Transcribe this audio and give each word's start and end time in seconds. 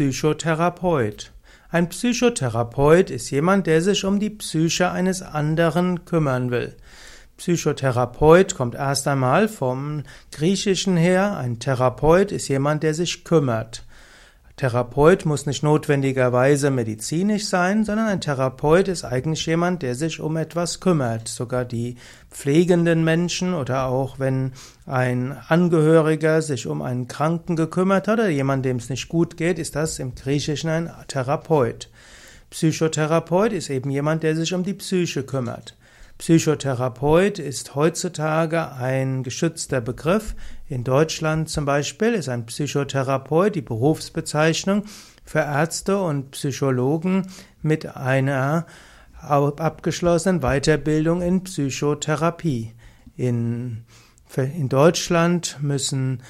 Psychotherapeut? 0.00 1.30
Ein 1.68 1.90
Psychotherapeut 1.90 3.10
ist 3.10 3.30
jemand, 3.30 3.66
der 3.66 3.82
sich 3.82 4.06
um 4.06 4.18
die 4.18 4.30
Psyche 4.30 4.90
eines 4.90 5.20
anderen 5.20 6.06
kümmern 6.06 6.50
will. 6.50 6.74
Psychotherapeut 7.36 8.54
kommt 8.54 8.74
erst 8.74 9.06
einmal 9.06 9.46
vom 9.46 10.04
Griechischen 10.32 10.96
her. 10.96 11.36
Ein 11.36 11.58
Therapeut 11.58 12.32
ist 12.32 12.48
jemand, 12.48 12.82
der 12.82 12.94
sich 12.94 13.24
kümmert. 13.24 13.84
Therapeut 14.60 15.24
muss 15.24 15.46
nicht 15.46 15.62
notwendigerweise 15.62 16.70
medizinisch 16.70 17.46
sein, 17.46 17.86
sondern 17.86 18.08
ein 18.08 18.20
Therapeut 18.20 18.88
ist 18.88 19.04
eigentlich 19.04 19.46
jemand, 19.46 19.80
der 19.80 19.94
sich 19.94 20.20
um 20.20 20.36
etwas 20.36 20.80
kümmert. 20.80 21.28
Sogar 21.28 21.64
die 21.64 21.96
pflegenden 22.30 23.02
Menschen 23.02 23.54
oder 23.54 23.86
auch 23.86 24.18
wenn 24.18 24.52
ein 24.84 25.34
Angehöriger 25.48 26.42
sich 26.42 26.66
um 26.66 26.82
einen 26.82 27.08
Kranken 27.08 27.56
gekümmert 27.56 28.06
hat 28.06 28.18
oder 28.18 28.28
jemand, 28.28 28.66
dem 28.66 28.76
es 28.76 28.90
nicht 28.90 29.08
gut 29.08 29.38
geht, 29.38 29.58
ist 29.58 29.76
das 29.76 29.98
im 29.98 30.14
Griechischen 30.14 30.68
ein 30.68 30.90
Therapeut. 31.08 31.88
Psychotherapeut 32.50 33.54
ist 33.54 33.70
eben 33.70 33.88
jemand, 33.88 34.22
der 34.22 34.36
sich 34.36 34.52
um 34.52 34.62
die 34.62 34.74
Psyche 34.74 35.22
kümmert. 35.22 35.74
Psychotherapeut 36.20 37.38
ist 37.38 37.74
heutzutage 37.74 38.72
ein 38.72 39.22
geschützter 39.22 39.80
Begriff. 39.80 40.34
In 40.68 40.84
Deutschland 40.84 41.48
zum 41.48 41.64
Beispiel 41.64 42.12
ist 42.12 42.28
ein 42.28 42.44
Psychotherapeut 42.44 43.54
die 43.54 43.62
Berufsbezeichnung 43.62 44.84
für 45.24 45.38
Ärzte 45.38 45.98
und 45.98 46.32
Psychologen 46.32 47.26
mit 47.62 47.96
einer 47.96 48.66
abgeschlossenen 49.18 50.40
Weiterbildung 50.42 51.22
in 51.22 51.42
Psychotherapie. 51.44 52.74
In, 53.16 53.86
in 54.36 54.68
Deutschland 54.68 55.56
müssen 55.62 56.22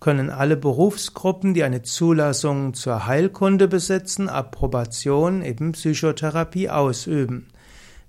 können 0.00 0.28
alle 0.28 0.58
Berufsgruppen, 0.58 1.54
die 1.54 1.64
eine 1.64 1.80
Zulassung 1.80 2.74
zur 2.74 3.06
Heilkunde 3.06 3.68
besitzen, 3.68 4.28
Approbation 4.28 5.40
eben 5.40 5.72
Psychotherapie 5.72 6.68
ausüben. 6.68 7.48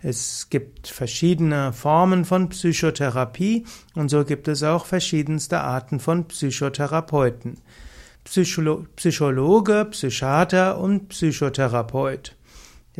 Es 0.02 0.50
gibt 0.50 0.88
verschiedene 0.88 1.73
Formen 1.73 2.23
von 2.23 2.50
Psychotherapie 2.50 3.66
und 3.95 4.09
so 4.09 4.23
gibt 4.23 4.47
es 4.47 4.64
auch 4.64 4.86
verschiedenste 4.86 5.59
Arten 5.59 6.00
von 6.00 6.25
Psychotherapeuten. 6.25 7.58
Psycholo 8.23 8.86
Psychologe, 8.95 9.86
Psychiater 9.91 10.78
und 10.78 11.09
Psychotherapeut. 11.09 12.36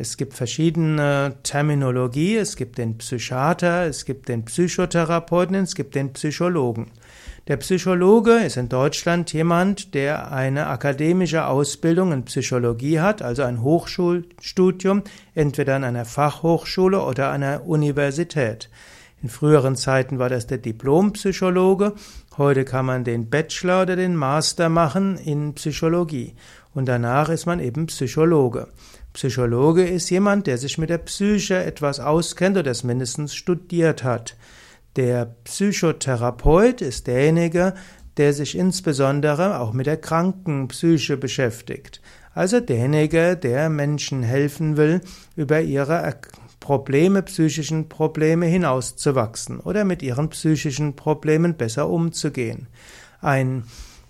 Es 0.00 0.16
gibt 0.16 0.32
verschiedene 0.32 1.34
Terminologie. 1.42 2.34
Es 2.38 2.56
gibt 2.56 2.78
den 2.78 2.96
Psychiater, 2.96 3.84
es 3.84 4.06
gibt 4.06 4.30
den 4.30 4.46
Psychotherapeuten, 4.46 5.56
es 5.56 5.74
gibt 5.74 5.94
den 5.94 6.14
Psychologen. 6.14 6.90
Der 7.48 7.58
Psychologe 7.58 8.38
ist 8.38 8.56
in 8.56 8.70
Deutschland 8.70 9.30
jemand, 9.34 9.92
der 9.92 10.32
eine 10.32 10.68
akademische 10.68 11.44
Ausbildung 11.44 12.12
in 12.12 12.24
Psychologie 12.24 13.00
hat, 13.00 13.20
also 13.20 13.42
ein 13.42 13.60
Hochschulstudium, 13.60 15.02
entweder 15.34 15.76
an 15.76 15.84
einer 15.84 16.06
Fachhochschule 16.06 17.02
oder 17.02 17.30
einer 17.30 17.66
Universität. 17.66 18.70
In 19.22 19.28
früheren 19.28 19.76
Zeiten 19.76 20.18
war 20.18 20.30
das 20.30 20.46
der 20.46 20.56
Diplompsychologe. 20.56 21.92
Heute 22.38 22.64
kann 22.64 22.86
man 22.86 23.04
den 23.04 23.28
Bachelor 23.28 23.82
oder 23.82 23.96
den 23.96 24.16
Master 24.16 24.70
machen 24.70 25.18
in 25.18 25.52
Psychologie. 25.56 26.36
Und 26.74 26.86
danach 26.86 27.28
ist 27.28 27.46
man 27.46 27.60
eben 27.60 27.86
Psychologe. 27.86 28.68
Psychologe 29.12 29.86
ist 29.86 30.08
jemand, 30.10 30.46
der 30.46 30.56
sich 30.56 30.78
mit 30.78 30.90
der 30.90 30.98
Psyche 30.98 31.62
etwas 31.64 31.98
auskennt 31.98 32.56
oder 32.56 32.70
es 32.70 32.84
mindestens 32.84 33.34
studiert 33.34 34.04
hat. 34.04 34.36
Der 34.96 35.34
Psychotherapeut 35.44 36.80
ist 36.80 37.06
derjenige, 37.06 37.74
der 38.16 38.32
sich 38.32 38.56
insbesondere 38.56 39.58
auch 39.58 39.72
mit 39.72 39.86
der 39.86 39.96
kranken 39.96 40.68
Psyche 40.68 41.16
beschäftigt. 41.16 42.00
Also 42.34 42.60
derjenige, 42.60 43.36
der 43.36 43.68
Menschen 43.68 44.22
helfen 44.22 44.76
will, 44.76 45.00
über 45.36 45.60
ihre 45.60 46.14
Probleme, 46.60 47.22
psychischen 47.22 47.88
Probleme 47.88 48.46
hinauszuwachsen 48.46 49.58
oder 49.58 49.84
mit 49.84 50.02
ihren 50.02 50.28
psychischen 50.28 50.94
Problemen 50.94 51.54
besser 51.56 51.88
umzugehen. 51.88 52.68
Ein 53.20 53.64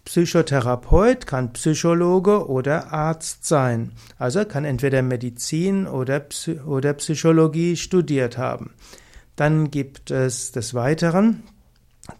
Psychotherapeut 0.05 1.27
kann 1.27 1.53
Psychologe 1.53 2.49
oder 2.49 2.93
Arzt 2.93 3.45
sein, 3.45 3.93
also 4.19 4.45
kann 4.45 4.65
entweder 4.65 5.03
Medizin 5.03 5.87
oder, 5.87 6.25
oder 6.67 6.95
Psychologie 6.95 7.77
studiert 7.77 8.39
haben. 8.39 8.75
Dann 9.37 9.71
gibt 9.71 10.11
es 10.11 10.53
des 10.53 10.75
Weiteren 10.75 11.43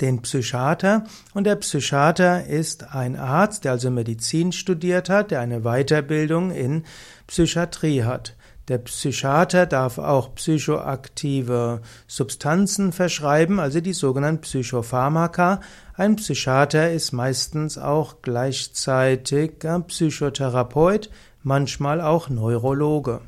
den 0.01 0.23
Psychiater 0.23 1.05
und 1.35 1.45
der 1.45 1.57
Psychiater 1.57 2.47
ist 2.47 2.95
ein 2.95 3.17
Arzt, 3.17 3.65
der 3.65 3.73
also 3.73 3.91
Medizin 3.91 4.53
studiert 4.53 5.09
hat, 5.09 5.31
der 5.31 5.41
eine 5.41 5.61
Weiterbildung 5.61 6.51
in 6.51 6.85
Psychiatrie 7.27 8.05
hat. 8.05 8.37
Der 8.69 8.79
Psychiater 8.79 9.67
darf 9.67 9.99
auch 9.99 10.35
psychoaktive 10.37 11.81
Substanzen 12.07 12.93
verschreiben, 12.93 13.59
also 13.59 13.81
die 13.81 13.93
sogenannten 13.93 14.43
Psychopharmaka. 14.43 15.61
Ein 16.01 16.17
Psychiater 16.17 16.91
ist 16.91 17.13
meistens 17.13 17.77
auch 17.77 18.23
gleichzeitig 18.23 19.59
Psychotherapeut, 19.87 21.11
manchmal 21.43 22.01
auch 22.01 22.31
Neurologe. 22.31 23.21